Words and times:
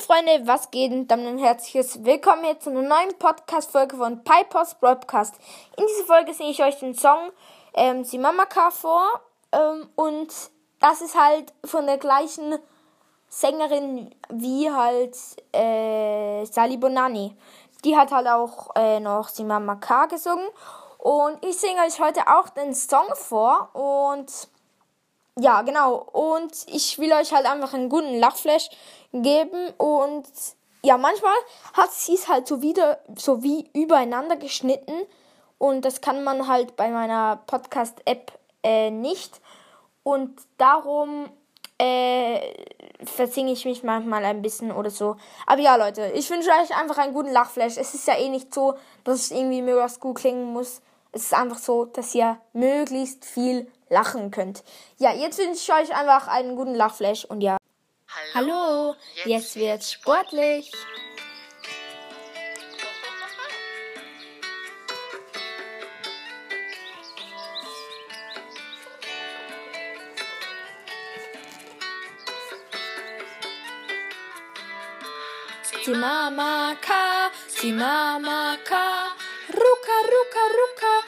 Freunde, 0.00 0.46
was 0.46 0.70
geht? 0.70 0.92
Und 0.92 1.08
dann 1.08 1.26
ein 1.26 1.36
herzliches 1.36 2.02
Willkommen 2.04 2.44
hier 2.44 2.58
zu 2.58 2.70
einer 2.70 2.80
neuen 2.80 3.18
Podcast-Folge 3.18 3.98
von 3.98 4.24
Pipers 4.24 4.74
Broadcast. 4.76 5.34
In 5.76 5.84
dieser 5.86 6.04
Folge 6.04 6.32
sehe 6.32 6.50
ich 6.50 6.62
euch 6.62 6.78
den 6.78 6.94
Song 6.94 7.30
ähm, 7.74 8.02
Simamaka 8.02 8.70
vor. 8.70 9.20
Ähm, 9.52 9.90
und 9.96 10.32
das 10.80 11.02
ist 11.02 11.20
halt 11.20 11.52
von 11.64 11.84
der 11.84 11.98
gleichen 11.98 12.58
Sängerin 13.28 14.14
wie 14.30 14.70
halt 14.70 15.16
äh, 15.52 16.46
Sally 16.46 16.78
Bonani. 16.78 17.36
Die 17.84 17.94
hat 17.94 18.10
halt 18.10 18.26
auch 18.26 18.74
äh, 18.76 19.00
noch 19.00 19.28
Simamaka 19.28 20.06
gesungen. 20.06 20.48
Und 20.96 21.44
ich 21.44 21.58
singe 21.58 21.82
euch 21.82 22.00
heute 22.00 22.26
auch 22.26 22.48
den 22.48 22.74
Song 22.74 23.14
vor. 23.14 23.68
Und 23.74 24.48
ja, 25.40 25.62
genau. 25.62 25.94
Und 26.12 26.52
ich 26.66 26.98
will 26.98 27.12
euch 27.12 27.32
halt 27.32 27.46
einfach 27.46 27.74
einen 27.74 27.88
guten 27.88 28.18
Lachflash 28.18 28.68
geben. 29.12 29.72
Und 29.78 30.26
ja, 30.82 30.96
manchmal 30.98 31.34
hat 31.74 31.92
sie 31.92 32.14
es 32.14 32.28
halt 32.28 32.46
so 32.46 32.62
wieder, 32.62 33.00
so 33.16 33.42
wie 33.42 33.68
übereinander 33.74 34.36
geschnitten. 34.36 34.94
Und 35.58 35.84
das 35.84 36.00
kann 36.00 36.24
man 36.24 36.48
halt 36.48 36.76
bei 36.76 36.88
meiner 36.88 37.40
Podcast-App 37.46 38.32
äh, 38.62 38.90
nicht. 38.90 39.40
Und 40.02 40.40
darum 40.56 41.28
äh, 41.78 42.40
versinge 43.04 43.52
ich 43.52 43.64
mich 43.64 43.82
manchmal 43.82 44.24
ein 44.24 44.42
bisschen 44.42 44.72
oder 44.72 44.90
so. 44.90 45.16
Aber 45.46 45.60
ja, 45.60 45.76
Leute, 45.76 46.12
ich 46.14 46.28
wünsche 46.30 46.50
euch 46.50 46.76
einfach 46.76 46.98
einen 46.98 47.14
guten 47.14 47.32
Lachflash. 47.32 47.76
Es 47.76 47.94
ist 47.94 48.06
ja 48.06 48.16
eh 48.16 48.28
nicht 48.28 48.52
so, 48.52 48.74
dass 49.04 49.16
es 49.16 49.30
irgendwie 49.30 49.62
möglichst 49.62 50.00
gut 50.00 50.18
klingen 50.18 50.52
muss. 50.52 50.82
Es 51.12 51.24
ist 51.24 51.34
einfach 51.34 51.58
so, 51.58 51.86
dass 51.86 52.14
ihr 52.14 52.38
möglichst 52.52 53.24
viel 53.24 53.70
lachen 53.90 54.30
könnt. 54.30 54.64
Ja, 54.98 55.12
jetzt 55.12 55.38
wünsche 55.38 55.60
ich 55.60 55.72
euch 55.72 55.94
einfach 55.94 56.28
einen 56.28 56.56
guten 56.56 56.74
Lachflash 56.74 57.26
und 57.26 57.42
ja. 57.42 57.58
Hallo, 58.34 58.50
Hallo 58.54 58.94
jetzt 59.24 59.56
wird's 59.56 59.92
sportlich. 59.92 60.72
Simamaka, 75.84 77.30
Simamaka, 77.48 79.16
Ruka, 79.48 79.96
Ruka, 80.12 80.44
Ruka, 80.58 81.02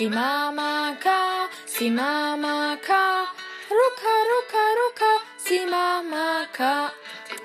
Simamaka, 0.00 1.44
Simamaka, 1.68 3.20
Simamaka, 3.28 3.28
Ruka, 3.68 4.14
Ruka, 4.30 4.64
Ruka, 4.80 5.12
Simamaka. 5.36 6.72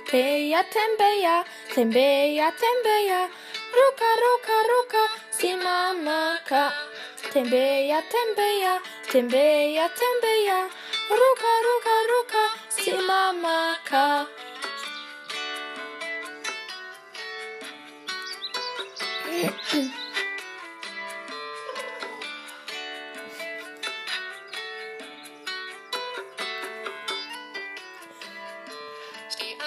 Tembeya, 0.07 0.63
tembeya, 0.71 1.43
tembeya, 1.75 2.47
tembeya, 2.55 3.27
Ruka, 3.75 4.09
Ruka, 4.23 4.57
Ruka, 4.71 5.03
Simamaka. 5.35 6.63
Tembeya, 7.33 7.99
tembeya, 8.07 8.79
tembeya, 9.11 9.85
tembeya, 9.99 10.59
Ruka, 11.11 11.53
Ruka, 11.67 11.95
Ruka, 12.07 12.43
Simamaka. 12.71 14.05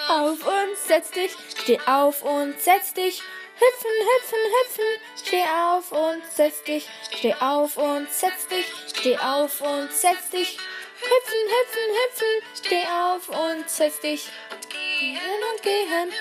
Auf 0.09 0.39
und 0.43 0.75
setz 0.87 1.11
dich, 1.11 1.31
steh 1.55 1.79
auf 1.85 2.23
und 2.23 2.59
setz 2.59 2.95
dich. 2.95 3.21
Hüpfen, 3.59 3.91
hüpfen, 4.09 4.39
hüpfen, 4.55 4.85
steh 5.23 5.43
auf 5.43 5.91
und 5.91 6.23
setz 6.35 6.63
dich, 6.63 6.89
steh 7.15 7.35
auf 7.35 7.77
und 7.77 8.11
setz 8.11 8.47
dich, 8.47 8.65
steh 8.87 9.17
auf 9.19 9.61
und 9.61 9.93
setz 9.93 10.31
dich. 10.31 10.57
Hüpfen, 10.97 11.43
hüpfen, 11.53 11.89
hüpfen, 11.99 12.41
steh 12.55 12.87
auf 12.87 13.29
und 13.29 13.69
setz 13.69 13.99
dich. 13.99 14.27
Gehen 14.69 15.19
und 15.51 15.61
gehen, 15.61 16.11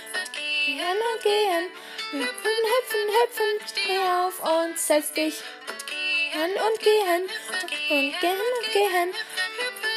gehen 0.66 0.98
und 1.14 1.22
gehen. 1.22 1.70
Hüpfen, 2.10 2.58
hüpfen, 2.72 3.08
hüpfen, 3.16 3.68
steh 3.70 3.98
auf 4.00 4.38
und 4.40 4.78
setz 4.78 5.12
dich. 5.14 5.40
Gehen 5.88 6.52
und 6.52 6.78
gehen 6.80 7.22
und 7.22 7.70
gehen 7.88 8.14
und 8.20 8.72
gehen. 8.72 9.14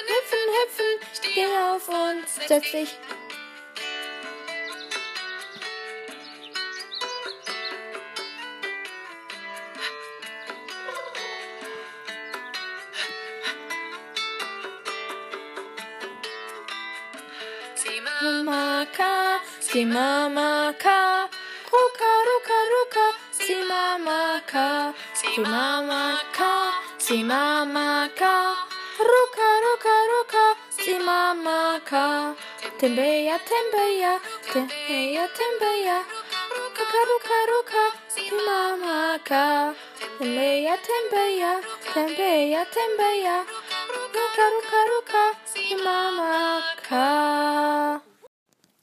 Hüpfen, 0.07 0.45
hüpfen, 0.55 1.09
steh 1.13 1.45
auf 1.45 1.89
und 1.89 2.29
setz 2.47 2.71
dich. 2.71 2.97
Simamaka, 18.01 19.37
Simamaka, 19.61 21.29
Ruka, 21.71 22.11
Ruka, 22.27 22.57
Ruka, 22.73 23.05
Simamaka, 23.31 24.93
Simamaka, 25.13 26.51
Simamaka, 26.97 28.33
Ruka, 28.97 29.47
Ruka, 29.65 29.95
Ruka, 30.11 30.45
Simamaka. 30.73 32.35
Tembeya, 32.79 33.37
tembeya, 33.45 34.17
tembeya, 34.51 35.27
tembeya, 35.37 35.97
Ruka, 36.57 36.99
Ruka, 37.09 37.37
Ruka, 37.51 37.83
Simamaka. 38.09 39.75
Tembeya, 40.17 40.75
tembeya, 40.87 41.61
tembeya, 41.93 42.65
tembeya, 42.65 43.45
Ruka, 43.93 44.45
Ruka, 44.53 44.79
Ruka, 44.89 45.23
Simamaka. 45.71 46.99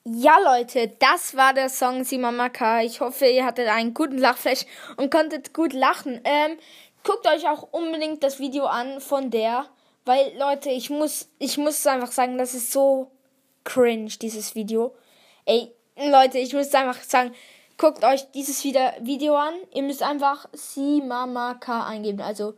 Ja, 0.04 0.38
Leute, 0.38 0.88
das 0.98 1.36
war 1.36 1.52
der 1.52 1.68
Song 1.68 2.02
Simamaka. 2.04 2.80
Ich 2.82 3.02
hoffe, 3.02 3.26
ihr 3.26 3.44
hattet 3.44 3.68
einen 3.68 3.92
guten 3.92 4.16
Lachflash 4.16 4.64
und 4.96 5.10
konntet 5.10 5.52
gut 5.52 5.74
lachen. 5.74 6.20
Ähm, 6.24 6.56
guckt 7.04 7.26
euch 7.26 7.46
auch 7.46 7.68
unbedingt 7.72 8.22
das 8.22 8.38
Video 8.38 8.64
an 8.64 9.02
von 9.02 9.30
der, 9.30 9.66
weil, 10.06 10.32
Leute, 10.38 10.70
ich 10.70 10.88
muss, 10.88 11.28
ich 11.38 11.58
muss 11.58 11.86
einfach 11.86 12.10
sagen, 12.10 12.38
das 12.38 12.54
ist 12.54 12.72
so 12.72 13.10
cringe, 13.64 14.12
dieses 14.22 14.54
Video. 14.54 14.96
Ey, 15.44 15.70
Leute, 15.96 16.38
ich 16.38 16.54
muss 16.54 16.72
einfach 16.72 17.02
sagen, 17.02 17.34
guckt 17.76 18.02
euch 18.02 18.30
dieses 18.30 18.64
Video 18.64 19.36
an. 19.36 19.52
Ihr 19.74 19.82
müsst 19.82 20.02
einfach 20.02 20.48
Simamaka 20.52 21.86
eingeben. 21.86 22.22
Also, 22.22 22.54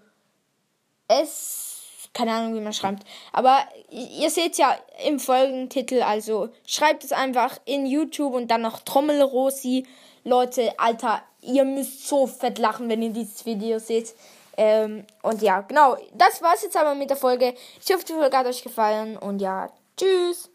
es 1.08 1.79
keine 2.12 2.32
Ahnung, 2.32 2.54
wie 2.54 2.60
man 2.60 2.72
schreibt. 2.72 3.04
Aber 3.32 3.59
ihr 3.91 4.31
seht 4.31 4.59
ja 4.59 4.76
im 5.06 5.21
Folgentitel, 5.21 6.03
also 6.03 6.48
schreibt 6.66 7.04
es 7.04 7.12
einfach 7.12 7.59
in 7.65 7.87
YouTube 7.87 8.34
und 8.34 8.50
dann 8.50 8.62
noch 8.62 8.81
Trommelrosi. 8.81 9.87
Leute, 10.25 10.78
Alter, 10.78 11.22
ihr 11.41 11.65
müsst 11.65 12.09
so 12.09 12.26
fett 12.26 12.59
lachen, 12.59 12.88
wenn 12.88 13.03
ihr 13.03 13.10
dieses 13.10 13.47
Video 13.47 13.78
seht. 13.78 14.15
Ähm, 14.56 15.06
und 15.22 15.41
ja, 15.41 15.62
genau, 15.62 15.97
das 16.15 16.43
war's 16.43 16.62
jetzt 16.62 16.76
aber 16.76 16.94
mit 16.94 17.09
der 17.09 17.16
Folge. 17.16 17.54
Ich 17.82 17.94
hoffe, 17.94 18.04
die 18.04 18.12
Folge 18.12 18.37
hat 18.37 18.47
euch 18.47 18.62
gefallen 18.62 19.16
und 19.16 19.41
ja, 19.41 19.71
tschüss. 19.97 20.50